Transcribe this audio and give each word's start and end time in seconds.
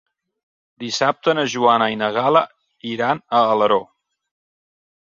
Dissabte 0.83 1.35
na 1.39 1.43
Joana 1.57 1.91
i 1.97 2.01
na 2.01 2.09
Gal·la 2.17 2.45
iran 2.95 3.23
a 3.29 3.45
Alaró. 3.53 3.81